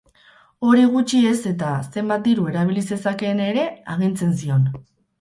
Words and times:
Hori 0.69 0.85
gutxi 0.93 1.19
ez 1.33 1.35
eta, 1.51 1.75
zenbat 1.97 2.25
diru 2.31 2.49
erabili 2.55 2.87
zezakeen 2.91 3.47
ere 3.53 3.71
agintzen 3.99 4.39
zion. 4.43 4.71